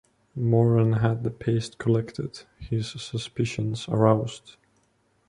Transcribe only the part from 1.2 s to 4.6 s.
the paste collected, his suspicions aroused.